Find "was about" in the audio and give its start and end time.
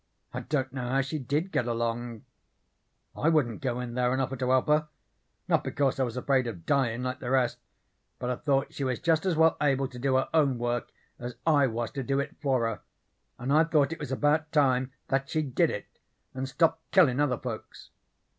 13.99-14.51